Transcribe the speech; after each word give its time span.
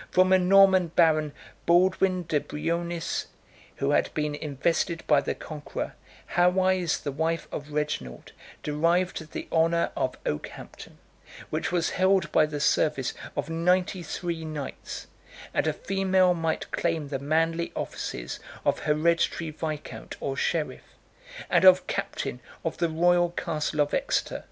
83 0.00 0.12
From 0.12 0.32
a 0.34 0.38
Norman 0.38 0.88
baron, 0.88 1.32
Baldwin 1.64 2.24
de 2.24 2.38
Brioniis, 2.38 3.28
who 3.76 3.92
had 3.92 4.12
been 4.12 4.34
invested 4.34 5.02
by 5.06 5.22
the 5.22 5.34
Conqueror, 5.34 5.94
Hawise, 6.36 7.00
the 7.02 7.10
wife 7.10 7.48
of 7.50 7.72
Reginald, 7.72 8.32
derived 8.62 9.32
the 9.32 9.48
honor 9.50 9.90
of 9.96 10.18
Okehampton, 10.26 10.98
which 11.48 11.72
was 11.72 11.92
held 11.96 12.30
by 12.30 12.44
the 12.44 12.60
service 12.60 13.14
of 13.34 13.48
ninety 13.48 14.02
three 14.02 14.44
knights; 14.44 15.06
and 15.54 15.66
a 15.66 15.72
female 15.72 16.34
might 16.34 16.70
claim 16.72 17.08
the 17.08 17.18
manly 17.18 17.72
offices 17.74 18.38
of 18.66 18.80
hereditary 18.80 19.48
viscount 19.48 20.14
or 20.20 20.36
sheriff, 20.36 20.84
and 21.48 21.64
of 21.64 21.86
captain 21.86 22.40
of 22.66 22.76
the 22.76 22.90
royal 22.90 23.30
castle 23.30 23.80
of 23.80 23.94
Exeter. 23.94 24.44